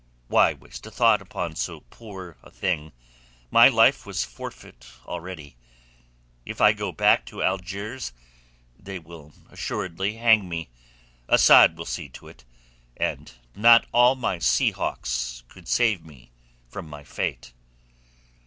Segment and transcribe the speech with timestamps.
[0.29, 2.91] "Why waste a thought upon so poor a thing?
[3.51, 5.57] My life was forfeit already.
[6.43, 8.11] If I go back to Algiers
[8.79, 10.71] they will assuredly hang me.
[11.29, 12.43] Asad will see to it,
[12.97, 16.31] and not all my sea hawks could save me
[16.67, 17.53] from my fate."